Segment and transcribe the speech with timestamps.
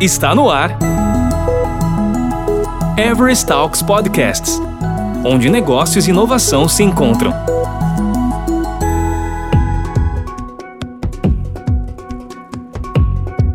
[0.00, 0.78] Está no ar.
[2.96, 4.60] Everest Talks Podcasts
[5.24, 7.32] onde negócios e inovação se encontram.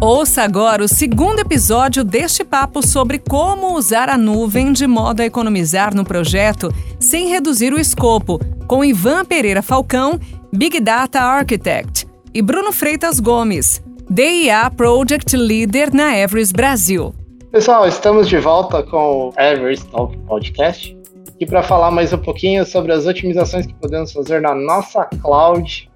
[0.02, 5.26] Ouça agora o segundo episódio deste papo sobre como usar a nuvem de modo a
[5.26, 6.70] economizar no projeto
[7.00, 10.20] sem reduzir o escopo, com Ivan Pereira Falcão,
[10.52, 13.82] Big Data Architect, e Bruno Freitas Gomes,
[14.16, 17.16] DIA Project Leader na Everest Brasil.
[17.52, 20.96] Pessoal, estamos de volta com o Everest Talk Podcast
[21.30, 25.90] aqui para falar mais um pouquinho sobre as otimizações que podemos fazer na nossa cloud,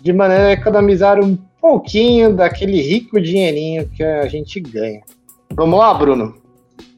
[0.00, 5.00] de maneira a economizar um pouquinho daquele rico dinheirinho que a gente ganha.
[5.52, 6.36] Vamos lá, Bruno?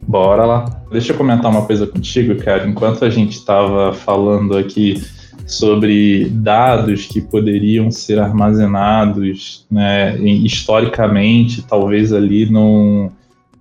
[0.03, 0.66] Bora lá.
[0.92, 2.69] Deixa eu comentar uma coisa contigo, cara.
[2.69, 5.03] Enquanto a gente estava falando aqui
[5.48, 13.11] sobre dados que poderiam ser armazenados né, historicamente, talvez ali no,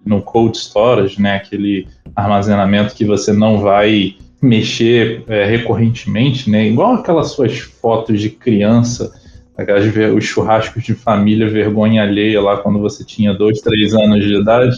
[0.06, 6.96] no cold storage, né, aquele armazenamento que você não vai mexer é, recorrentemente, né, igual
[6.96, 9.12] aquelas suas fotos de criança
[9.58, 14.36] aquelas, os churrascos de família, vergonha alheia lá quando você tinha dois, três anos de
[14.36, 14.78] idade.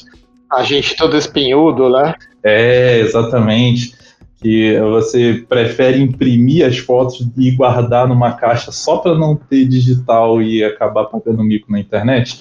[0.51, 2.15] A gente todo espinhudo, né?
[2.43, 3.93] É, exatamente.
[4.41, 10.41] Que você prefere imprimir as fotos e guardar numa caixa só para não ter digital
[10.41, 12.39] e acabar pagando mico na internet.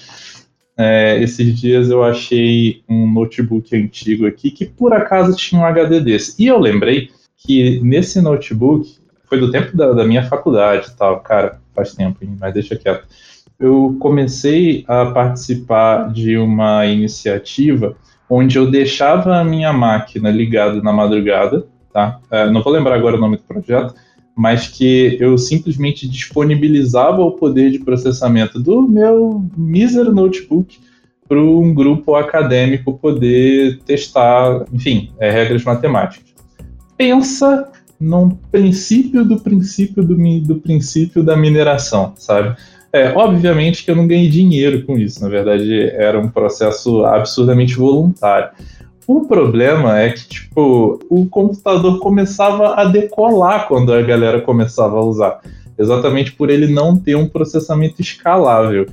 [0.77, 5.99] É, esses dias eu achei um notebook antigo aqui que por acaso tinha um HD
[5.99, 6.41] desse.
[6.41, 11.19] E eu lembrei que nesse notebook foi do tempo da, da minha faculdade e tal,
[11.19, 13.07] cara faz tempo, mas deixa quieto.
[13.59, 17.95] Eu comecei a participar de uma iniciativa
[18.29, 21.67] onde eu deixava a minha máquina ligada na madrugada,
[21.99, 22.19] tá?
[22.31, 23.93] É, não vou lembrar agora o nome do projeto,
[24.35, 30.79] mas que eu simplesmente disponibilizava o poder de processamento do meu mísero notebook
[31.27, 36.33] para um grupo acadêmico poder testar, enfim, é, regras matemáticas.
[36.97, 42.55] Pensa num princípio do princípio do, do princípio da mineração, sabe?
[42.91, 47.75] É, obviamente que eu não ganhei dinheiro com isso, na verdade era um processo absurdamente
[47.75, 48.49] voluntário.
[49.09, 55.03] O problema é que, tipo, o computador começava a decolar quando a galera começava a
[55.03, 55.41] usar,
[55.79, 58.85] exatamente por ele não ter um processamento escalável.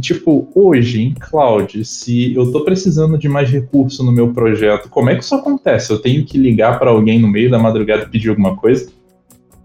[0.00, 5.10] Tipo, hoje em cloud, se eu estou precisando de mais recurso no meu projeto, como
[5.10, 5.90] é que isso acontece?
[5.90, 8.88] Eu tenho que ligar para alguém no meio da madrugada e pedir alguma coisa?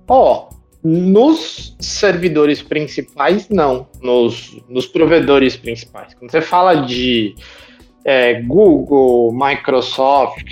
[0.08, 3.86] Ó, oh, nos servidores principais, não.
[4.02, 6.16] Nos, nos provedores principais.
[6.16, 7.36] Quando você fala de
[8.06, 10.48] é, Google, Microsoft,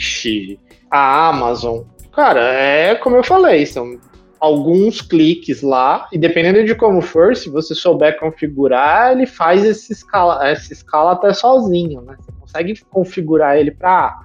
[0.89, 3.99] a Amazon, cara, é como eu falei, são
[4.39, 9.91] alguns cliques lá, e dependendo de como for, se você souber configurar, ele faz esse
[9.91, 12.15] escala, essa escala até sozinho, né?
[12.19, 14.17] Você consegue configurar ele para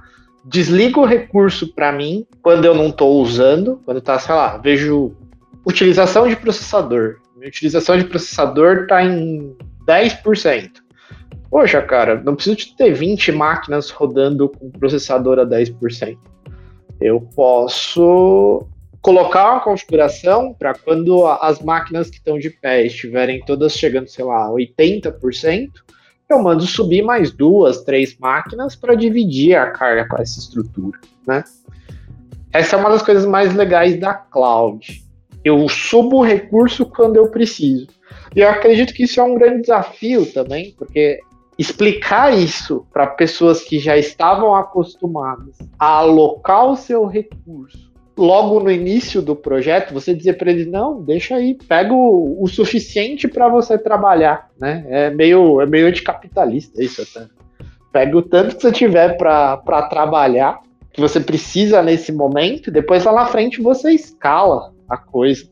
[0.45, 5.17] desliga o recurso para mim quando eu não estou usando, quando tá, sei lá, vejo
[5.65, 7.17] utilização de processador.
[7.37, 9.57] Minha utilização de processador está em
[9.87, 10.71] 10%.
[11.55, 16.19] Poxa, cara, não preciso de ter 20 máquinas rodando com processador a 10%.
[17.01, 18.67] Eu posso
[19.01, 24.25] colocar uma configuração para quando as máquinas que estão de pé estiverem todas chegando, sei
[24.25, 25.71] lá, 80%,
[26.29, 31.45] eu mando subir mais duas, três máquinas para dividir a carga com essa estrutura, né?
[32.53, 35.05] Essa é uma das coisas mais legais da cloud.
[35.45, 37.87] Eu subo o recurso quando eu preciso.
[38.35, 41.21] E eu acredito que isso é um grande desafio também, porque
[41.59, 48.71] explicar isso para pessoas que já estavam acostumadas a alocar o seu recurso logo no
[48.71, 53.49] início do projeto, você dizer para eles, não, deixa aí, pega o, o suficiente para
[53.49, 54.85] você trabalhar, né?
[54.89, 57.27] É meio, é meio anticapitalista isso até.
[57.93, 60.61] Pega o tanto que você tiver para trabalhar,
[60.93, 65.49] que você precisa nesse momento, depois lá na frente você escala a coisa.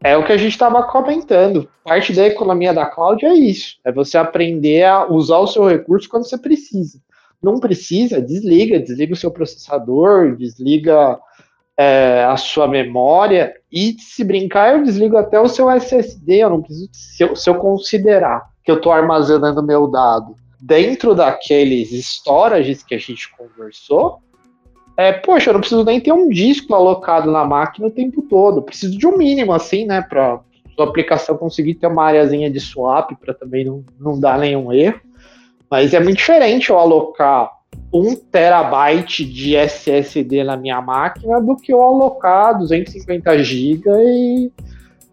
[0.00, 1.68] É o que a gente estava comentando.
[1.84, 3.76] Parte da economia da cloud é isso.
[3.84, 7.00] É você aprender a usar o seu recurso quando você precisa.
[7.42, 11.18] Não precisa, desliga, desliga o seu processador, desliga
[11.76, 16.62] é, a sua memória e se brincar eu desligo até o seu SSD, eu não
[16.62, 22.82] preciso, se eu, se eu considerar que eu estou armazenando meu dado dentro daqueles storages
[22.82, 24.18] que a gente conversou,
[24.98, 28.60] é, poxa, eu não preciso nem ter um disco alocado na máquina o tempo todo,
[28.60, 30.40] preciso de um mínimo assim, né, para
[30.74, 35.00] sua aplicação conseguir ter uma areazinha de swap para também não, não dar nenhum erro,
[35.70, 37.48] mas é muito diferente eu alocar
[37.94, 44.52] um terabyte de SSD na minha máquina do que eu alocar 250 GB e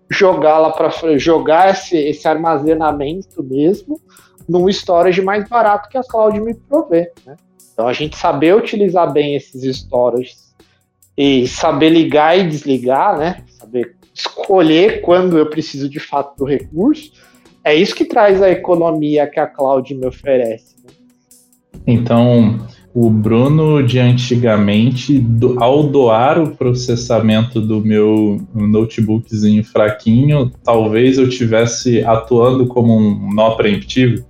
[0.09, 0.89] jogar lá para
[1.19, 4.01] jogar esse, esse armazenamento mesmo
[4.49, 7.11] num storage mais barato que a cloud me provê.
[7.23, 7.35] Né?
[7.75, 10.55] Então a gente saber utilizar bem esses storages
[11.17, 13.43] e saber ligar e desligar, né?
[13.49, 17.11] Saber escolher quando eu preciso de fato do recurso,
[17.61, 20.75] é isso que traz a economia que a cloud me oferece.
[20.81, 20.93] Né?
[21.85, 31.17] Então, o Bruno de antigamente, do, ao doar o processamento do meu notebookzinho fraquinho, talvez
[31.17, 34.25] eu tivesse atuando como um nó preemptivo?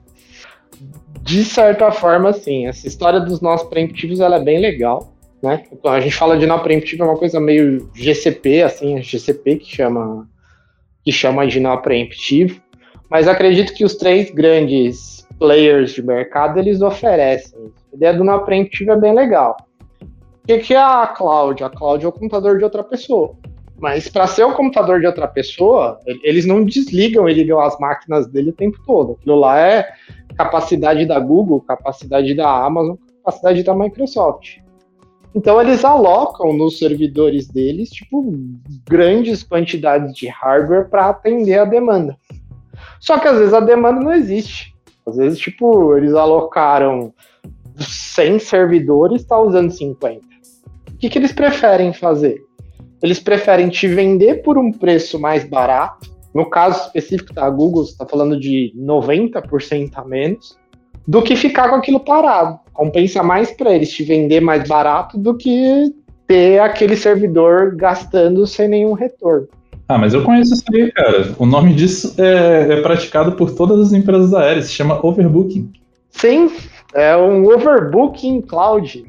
[1.25, 2.67] De certa forma, sim.
[2.67, 5.11] Essa história dos nós preemptivos ela é bem legal.
[5.41, 5.63] Né?
[5.83, 10.29] A gente fala de nó preemptivo é uma coisa meio GCP, assim, GCP que chama,
[11.03, 12.61] que chama de nó preemptivo.
[13.09, 17.71] Mas acredito que os três grandes players de mercado eles oferecem.
[17.91, 19.57] A ideia do nó preemptivo é bem legal.
[20.43, 21.63] O que, que é a cloud?
[21.63, 23.35] A cloud é o computador de outra pessoa.
[23.79, 28.27] Mas para ser o computador de outra pessoa, eles não desligam e ligam as máquinas
[28.27, 29.17] dele o tempo todo.
[29.19, 29.89] Aquilo lá é
[30.35, 34.57] capacidade da Google, capacidade da Amazon, capacidade da Microsoft.
[35.33, 38.23] Então eles alocam nos servidores deles, tipo,
[38.87, 42.17] grandes quantidades de hardware para atender a demanda.
[43.01, 44.73] Só que às vezes a demanda não existe.
[45.05, 47.13] Às vezes, tipo, eles alocaram
[47.77, 50.21] 100 servidores, está usando 50.
[50.91, 52.41] O que, que eles preferem fazer?
[53.03, 56.09] Eles preferem te vender por um preço mais barato.
[56.35, 60.57] No caso específico da Google, você está falando de 90% a menos
[61.07, 62.59] do que ficar com aquilo parado.
[62.73, 65.95] Compensa mais para eles te vender mais barato do que
[66.27, 69.47] ter aquele servidor gastando sem nenhum retorno.
[69.87, 71.33] Ah, mas eu conheço isso aí, cara.
[71.39, 75.71] O nome disso é, é praticado por todas as empresas aéreas, se chama overbooking.
[76.09, 76.51] Sim,
[76.93, 79.05] é um overbooking cloud.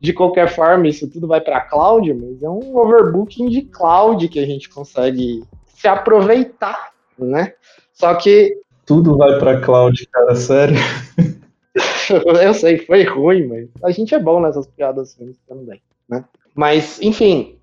[0.00, 4.38] De qualquer forma, isso tudo vai para cloud, mas é um overbooking de cloud que
[4.38, 5.42] a gente consegue
[5.78, 7.52] se aproveitar, né?
[7.92, 10.76] Só que tudo vai para cloud, cara, sério.
[12.42, 16.24] eu sei, foi ruim, mas a gente é bom nessas piadas assim também, né?
[16.52, 17.58] Mas, enfim,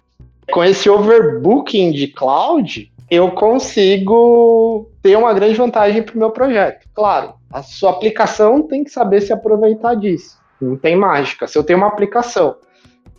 [0.49, 6.87] com esse overbooking de cloud, eu consigo ter uma grande vantagem para o meu projeto.
[6.93, 10.39] Claro, a sua aplicação tem que saber se aproveitar disso.
[10.61, 11.47] Não tem mágica.
[11.47, 12.55] Se eu tenho uma aplicação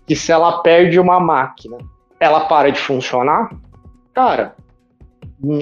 [0.07, 1.77] que se ela perde uma máquina,
[2.19, 3.51] ela para de funcionar,
[4.15, 4.55] cara,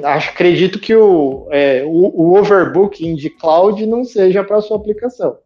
[0.03, 5.39] acredito que o, é, o, o, overbooking de cloud não seja para sua aplicação.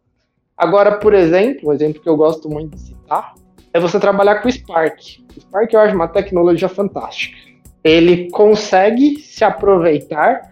[0.57, 3.33] Agora, por exemplo, um exemplo que eu gosto muito de citar
[3.73, 4.99] é você trabalhar com o Spark.
[5.35, 7.37] O Spark eu acho uma tecnologia fantástica.
[7.83, 10.51] Ele consegue se aproveitar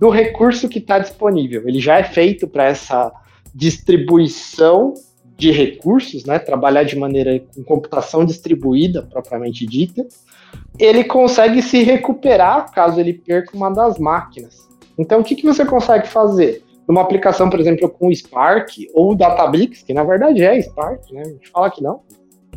[0.00, 1.68] do recurso que está disponível.
[1.68, 3.12] Ele já é feito para essa
[3.54, 4.94] distribuição
[5.36, 6.38] de recursos, né?
[6.38, 10.06] Trabalhar de maneira com computação distribuída, propriamente dita
[10.78, 14.56] ele consegue se recuperar caso ele perca uma das máquinas.
[14.98, 16.62] Então, o que, que você consegue fazer?
[16.86, 21.22] Numa aplicação, por exemplo, com Spark ou Databricks, que na verdade é Spark, né?
[21.22, 22.00] A gente fala que não.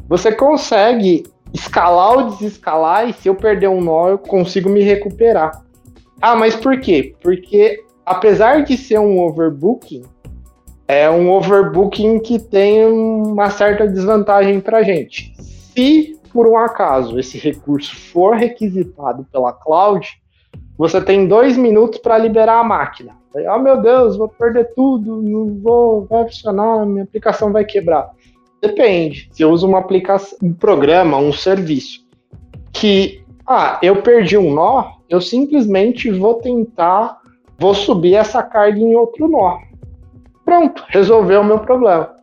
[0.09, 5.63] Você consegue escalar ou desescalar e se eu perder um nó, eu consigo me recuperar.
[6.21, 7.15] Ah, mas por quê?
[7.21, 10.03] Porque apesar de ser um overbooking,
[10.87, 15.33] é um overbooking que tem uma certa desvantagem para gente.
[15.41, 20.07] Se por um acaso esse recurso for requisitado pela cloud,
[20.77, 23.15] você tem dois minutos para liberar a máquina.
[23.35, 28.11] Aí, oh meu Deus, vou perder tudo, não vou, vai funcionar, minha aplicação vai quebrar.
[28.61, 29.29] Depende.
[29.31, 32.05] Se eu uso uma aplicação, um programa, um serviço
[32.71, 37.19] que, ah, eu perdi um nó, eu simplesmente vou tentar,
[37.57, 39.57] vou subir essa carga em outro nó.
[40.47, 42.15] Pronto, resolveu o meu problema.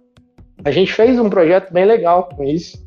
[0.64, 2.82] A gente fez um projeto bem legal com isso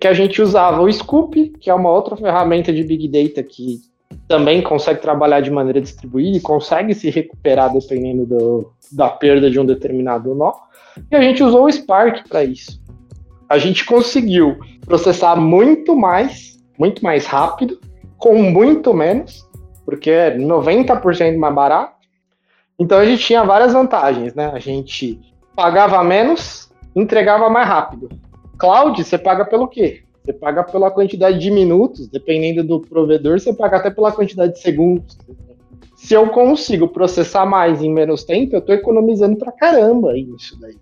[0.00, 3.78] que a gente usava o Scoop, que é uma outra ferramenta de Big Data que
[4.26, 9.60] também consegue trabalhar de maneira distribuída e consegue se recuperar dependendo do, da perda de
[9.60, 10.54] um determinado nó.
[11.08, 12.80] E a gente usou o Spark para isso.
[13.48, 17.78] A gente conseguiu processar muito mais, muito mais rápido,
[18.18, 19.48] com muito menos,
[19.84, 21.99] porque é 90% mais barato.
[22.80, 24.50] Então a gente tinha várias vantagens, né?
[24.54, 25.20] A gente
[25.54, 28.08] pagava menos, entregava mais rápido.
[28.58, 30.00] Cloud, você paga pelo quê?
[30.24, 34.60] Você paga pela quantidade de minutos, dependendo do provedor, você paga até pela quantidade de
[34.60, 35.18] segundos.
[35.94, 40.76] Se eu consigo processar mais em menos tempo, eu estou economizando pra caramba isso daí.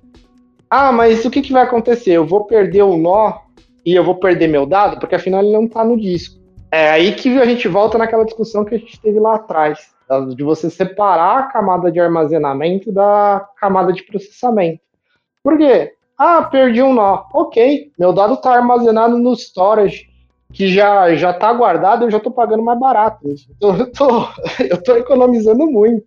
[0.70, 2.12] Ah, mas o que, que vai acontecer?
[2.12, 3.40] Eu vou perder o nó
[3.84, 6.38] e eu vou perder meu dado, porque afinal ele não está no disco.
[6.70, 9.97] É aí que a gente volta naquela discussão que a gente teve lá atrás,
[10.34, 14.80] de você separar a camada de armazenamento da camada de processamento.
[15.42, 15.92] Por quê?
[16.16, 17.24] Ah, perdi um nó.
[17.32, 20.08] Ok, meu dado está armazenado no storage,
[20.52, 23.28] que já já está guardado, eu já estou pagando mais barato.
[23.56, 24.28] Então, eu tô,
[24.68, 26.04] eu tô economizando muito.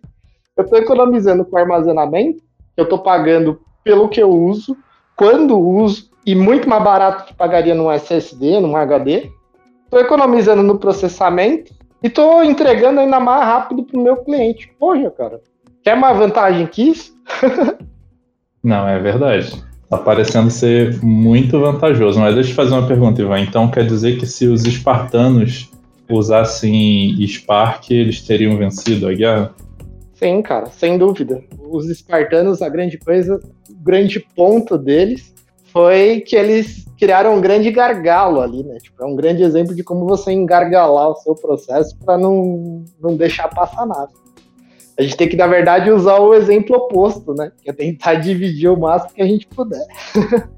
[0.56, 2.42] eu estou economizando com armazenamento,
[2.76, 4.76] eu estou pagando pelo que eu uso,
[5.16, 9.30] quando uso, e muito mais barato que pagaria num SSD, num HD.
[9.84, 14.70] Estou economizando no processamento e estou entregando ainda mais rápido para o meu cliente.
[14.78, 15.40] Poxa, cara,
[15.82, 17.12] quer mais vantagem que isso?
[18.62, 19.52] Não, é verdade.
[19.88, 22.18] Tá parecendo ser muito vantajoso.
[22.18, 23.40] Mas deixa eu fazer uma pergunta, Ivan.
[23.40, 25.70] Então quer dizer que se os espartanos
[26.08, 29.54] usassem Spark, eles teriam vencido a guerra?
[30.14, 31.42] Sim, cara, sem dúvida.
[31.70, 35.31] Os espartanos, a grande coisa, o grande ponto deles
[35.72, 38.78] foi que eles criaram um grande gargalo ali, né?
[38.78, 43.16] Tipo, é um grande exemplo de como você engargalar o seu processo para não, não
[43.16, 44.10] deixar passar nada.
[44.98, 47.50] A gente tem que, na verdade, usar o exemplo oposto, né?
[47.62, 49.86] Que é tentar dividir o máximo que a gente puder.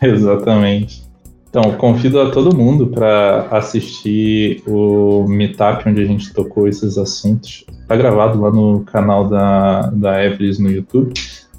[0.00, 1.04] Exatamente.
[1.50, 7.64] Então, convido a todo mundo para assistir o meetup onde a gente tocou esses assuntos.
[7.80, 11.14] Está gravado lá no canal da, da Everest no YouTube.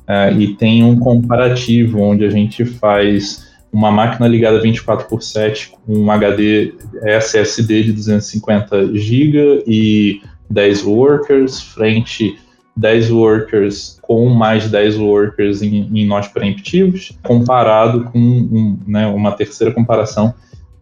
[0.07, 5.71] Uh, e tem um comparativo onde a gente faz uma máquina ligada 24 por 7
[5.71, 6.73] com um HD
[7.03, 12.37] SSD de 250 GB e 10 workers, frente
[12.77, 19.31] 10 workers com mais 10 workers em, em nós preemptivos, comparado com um, né, uma
[19.31, 20.33] terceira comparação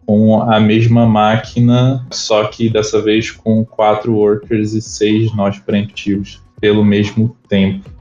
[0.06, 6.40] com a mesma máquina, só que dessa vez com 4 workers e 6 nós preemptivos
[6.60, 7.95] pelo mesmo tempo.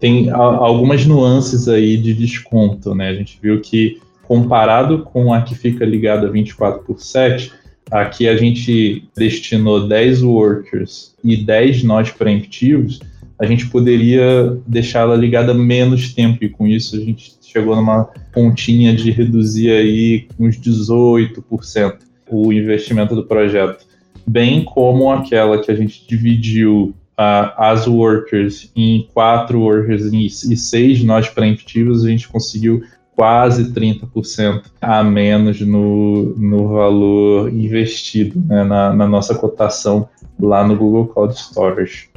[0.00, 3.08] Tem a, algumas nuances aí de desconto, né?
[3.08, 7.52] A gente viu que comparado com a que fica ligada 24 por 7,
[7.90, 13.00] aqui a gente destinou 10 workers e 10 nós preemptivos,
[13.38, 18.94] a gente poderia deixá-la ligada menos tempo, e com isso a gente chegou numa pontinha
[18.94, 21.98] de reduzir aí uns 18%
[22.30, 23.84] o investimento do projeto.
[24.26, 31.28] Bem como aquela que a gente dividiu as workers em quatro workers e, seis nós
[31.28, 32.82] preemptivos, a gente conseguiu
[33.14, 40.08] quase 30% a menos no, no valor investido né, na, na nossa cotação
[40.40, 42.08] lá no Google Cloud Storage.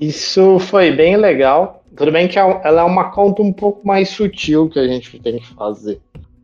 [0.00, 1.84] Isso foi bem legal.
[1.96, 5.16] Tudo bem que é ela é uma conta um pouco mais sutil que a gente
[5.20, 6.00] tem que fazer.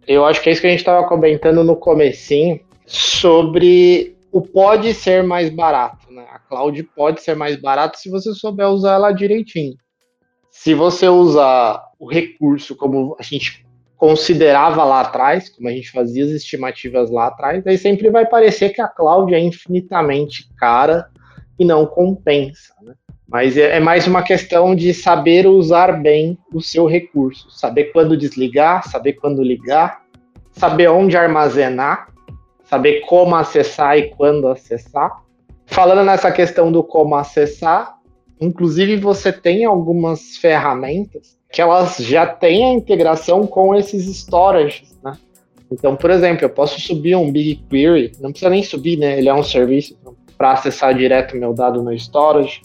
[0.06, 4.94] Eu acho que é isso que a gente estava comentando no comecinho sobre o pode
[4.94, 6.12] ser mais barato.
[6.12, 6.26] Né?
[6.30, 9.76] A cloud pode ser mais barato se você souber usar ela direitinho.
[10.50, 13.64] Se você usar o recurso como a gente
[13.96, 18.70] considerava lá atrás, como a gente fazia as estimativas lá atrás, aí sempre vai parecer
[18.70, 21.08] que a cloud é infinitamente cara
[21.58, 22.72] e não compensa.
[22.82, 22.94] Né?
[23.28, 28.16] Mas é, é mais uma questão de saber usar bem o seu recurso, saber quando
[28.16, 30.02] desligar, saber quando ligar,
[30.50, 32.08] saber onde armazenar,
[32.70, 35.22] saber como acessar e quando acessar.
[35.66, 37.98] Falando nessa questão do como acessar,
[38.40, 45.12] inclusive você tem algumas ferramentas que elas já têm a integração com esses storages, né?
[45.70, 49.18] Então, por exemplo, eu posso subir um BigQuery, não precisa nem subir, né?
[49.18, 49.96] Ele é um serviço
[50.38, 52.62] para acessar direto meu dado no storage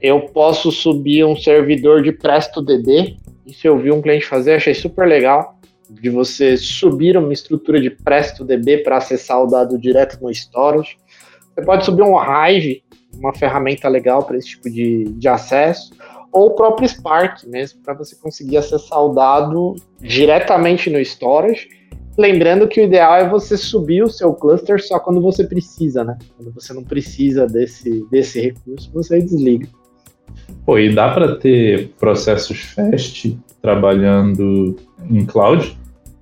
[0.00, 3.16] eu posso subir um servidor de PrestoDB.
[3.44, 5.57] Isso eu vi um cliente fazer, achei super legal.
[5.90, 10.96] De você subir uma estrutura de PrestoDB para acessar o dado direto no storage.
[11.54, 12.82] Você pode subir um Hive,
[13.14, 15.92] uma ferramenta legal para esse tipo de, de acesso.
[16.30, 21.68] Ou o próprio Spark mesmo, para você conseguir acessar o dado diretamente no storage.
[22.18, 26.18] Lembrando que o ideal é você subir o seu cluster só quando você precisa, né?
[26.36, 29.68] Quando você não precisa desse, desse recurso, você desliga.
[30.64, 34.76] Pô, e dá para ter processos fast trabalhando
[35.10, 35.78] em cloud?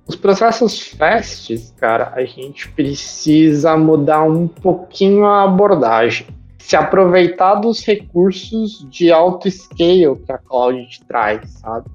[0.07, 6.27] Os processos fast, cara, a gente precisa mudar um pouquinho a abordagem.
[6.59, 11.89] Se aproveitar dos recursos de alto scale que a cloud te traz, sabe?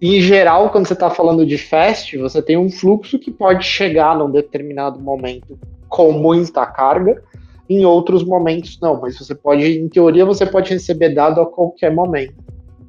[0.00, 4.16] Em geral, quando você está falando de fast, você tem um fluxo que pode chegar
[4.16, 5.58] num determinado momento
[5.88, 7.22] com muita carga
[7.68, 11.94] em outros momentos não, mas você pode, em teoria, você pode receber dado a qualquer
[11.94, 12.34] momento.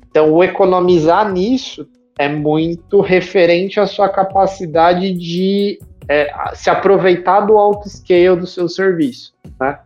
[0.10, 7.58] Então, o economizar nisso é muito referente à sua capacidade de é, se aproveitar do
[7.58, 9.80] alto scale do seu serviço, né?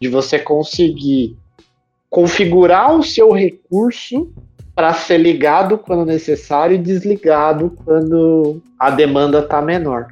[0.00, 1.36] De você conseguir
[2.08, 4.32] configurar o seu recurso
[4.74, 10.08] para ser ligado quando necessário e desligado quando a demanda está menor.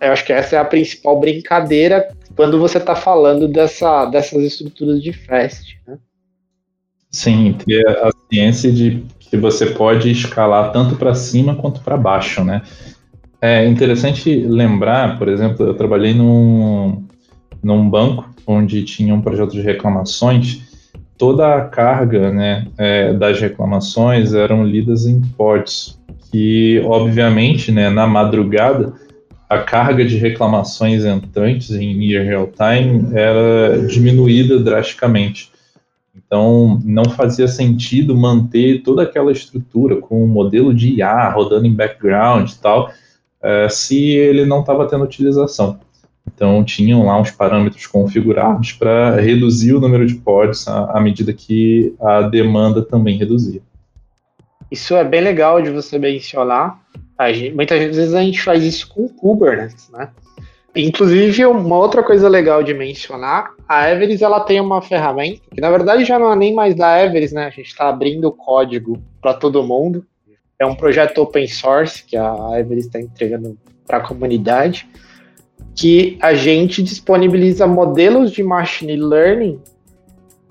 [0.00, 5.02] Eu acho que essa é a principal brincadeira quando você está falando dessa, dessas estruturas
[5.02, 5.80] de fast.
[5.86, 5.98] Né?
[7.10, 12.44] Sim, ter a ciência de que você pode escalar tanto para cima quanto para baixo,
[12.44, 12.62] né?
[13.40, 17.04] É interessante lembrar, por exemplo, eu trabalhei num,
[17.62, 20.62] num banco onde tinha um projeto de reclamações.
[21.18, 25.98] toda a carga né, é, das reclamações eram lidas em pods,
[26.30, 28.94] que obviamente né, na madrugada
[29.52, 35.52] a carga de reclamações entrantes em near real time era diminuída drasticamente.
[36.16, 41.74] Então, não fazia sentido manter toda aquela estrutura com um modelo de IA rodando em
[41.74, 45.78] background e tal, uh, se ele não estava tendo utilização.
[46.26, 51.30] Então, tinham lá uns parâmetros configurados para reduzir o número de pods à, à medida
[51.30, 53.60] que a demanda também reduzia.
[54.70, 56.80] Isso é bem legal de você mencionar,
[57.30, 60.08] Gente, muitas vezes a gente faz isso com Kubernetes, né?
[60.74, 65.70] Inclusive, uma outra coisa legal de mencionar, a Everest ela tem uma ferramenta que na
[65.70, 67.46] verdade já não é nem mais da Everest, né?
[67.46, 70.06] A gente está abrindo o código para todo mundo.
[70.58, 74.88] É um projeto open source que a Everest está entregando para a comunidade,
[75.74, 79.60] que a gente disponibiliza modelos de machine learning.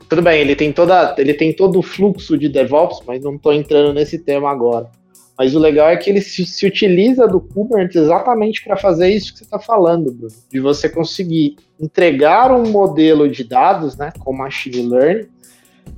[0.07, 3.53] Tudo bem, ele tem toda, ele tem todo o fluxo de DevOps, mas não estou
[3.53, 4.87] entrando nesse tema agora
[5.41, 9.33] mas o legal é que ele se, se utiliza do Kubernetes exatamente para fazer isso
[9.33, 14.31] que você está falando, Bruno, de você conseguir entregar um modelo de dados, né, com
[14.33, 15.27] machine learning,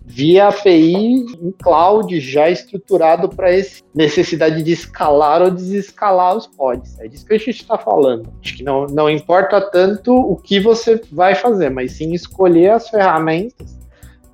[0.05, 6.97] via API em cloud já estruturado para essa necessidade de escalar ou desescalar os pods.
[7.01, 8.31] É disso que a gente está falando.
[8.41, 12.87] Acho que não, não importa tanto o que você vai fazer, mas sim escolher as
[12.87, 13.77] ferramentas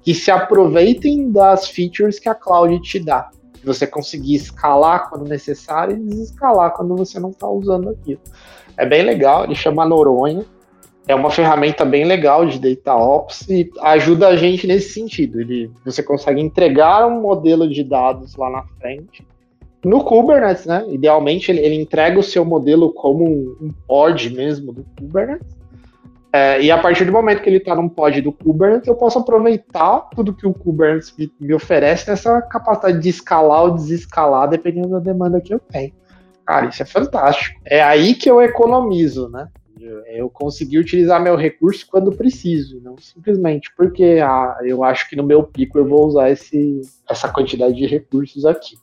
[0.04, 5.28] que se aproveitem das features que a cloud te dá de você conseguir escalar quando
[5.28, 8.22] necessário e desescalar quando você não está usando aquilo.
[8.78, 10.46] É bem legal, ele chama Noronha,
[11.08, 15.42] é uma ferramenta bem legal de Data Ops e ajuda a gente nesse sentido.
[15.42, 19.26] Ele, você consegue entregar um modelo de dados lá na frente.
[19.84, 20.86] No Kubernetes, né?
[20.90, 25.59] Idealmente ele, ele entrega o seu modelo como um pod mesmo do Kubernetes
[26.32, 29.18] é, e a partir do momento que ele está num pod do Kubernetes, eu posso
[29.18, 35.00] aproveitar tudo que o Kubernetes me, oferece nessa capacidade de escalar ou desescalar, dependendo da
[35.00, 35.92] demanda que eu tenho.
[36.46, 37.60] Cara, isso é fantástico.
[37.66, 39.48] É aí que eu economizo, né?
[40.08, 45.24] Eu consegui utilizar meu recurso quando preciso, não simplesmente porque ah, eu acho que no
[45.24, 48.76] meu pico eu vou usar esse, essa quantidade de recursos aqui.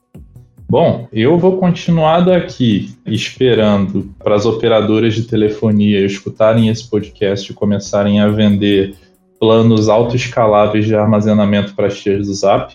[0.69, 7.55] Bom, eu vou continuar daqui esperando para as operadoras de telefonia escutarem esse podcast e
[7.55, 8.97] começarem a vender
[9.39, 12.75] planos autoescaláveis de armazenamento para as tias do Zap,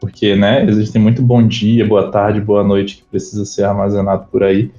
[0.00, 4.42] porque né, existem muito bom dia, boa tarde, boa noite que precisa ser armazenado por
[4.42, 4.70] aí.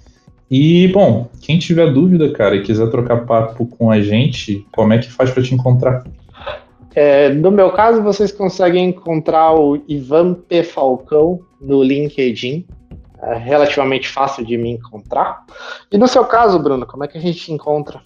[0.49, 4.97] E, bom, quem tiver dúvida, cara, e quiser trocar papo com a gente, como é
[4.97, 6.05] que faz para te encontrar?
[6.99, 10.63] É, no meu caso, vocês conseguem encontrar o Ivan P.
[10.63, 12.65] Falcão no LinkedIn.
[13.21, 15.45] É relativamente fácil de me encontrar.
[15.91, 18.01] E no seu caso, Bruno, como é que a gente encontra?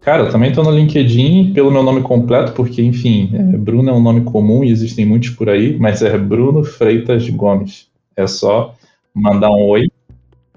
[0.00, 3.92] Cara, eu também estou no LinkedIn pelo meu nome completo, porque, enfim, é, Bruno é
[3.92, 7.88] um nome comum e existem muitos por aí, mas é Bruno Freitas Gomes.
[8.16, 8.74] É só
[9.12, 9.86] mandar um oi.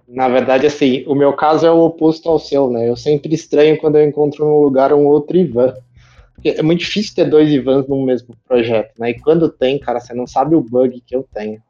[0.07, 2.87] Na verdade, assim, o meu caso é o oposto ao seu, né?
[2.87, 5.73] Eu sempre estranho quando eu encontro no lugar um outro Ivan
[6.49, 9.11] é muito difícil ter dois Ivans no mesmo projeto, né?
[9.11, 11.61] E quando tem, cara, você não sabe o bug que eu tenho.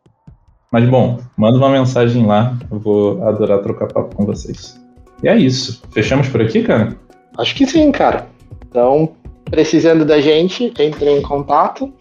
[0.72, 4.80] Mas bom, manda uma mensagem lá, eu vou adorar trocar papo com vocês.
[5.22, 5.82] E é isso.
[5.92, 6.96] Fechamos por aqui, cara?
[7.38, 8.28] Acho que sim, cara.
[8.68, 9.14] Então,
[9.46, 11.94] precisando da gente, entre em contato.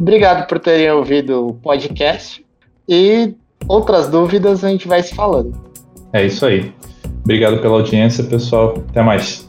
[0.00, 2.44] Obrigado por terem ouvido o podcast.
[2.88, 3.34] E
[3.68, 5.52] outras dúvidas a gente vai se falando.
[6.12, 6.72] É isso aí.
[7.22, 8.82] Obrigado pela audiência, pessoal.
[8.88, 9.48] Até mais.